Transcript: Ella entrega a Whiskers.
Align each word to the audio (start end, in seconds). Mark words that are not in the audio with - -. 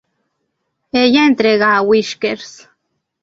Ella 1.01 1.27
entrega 1.33 1.69
a 1.75 1.83
Whiskers. 1.91 2.57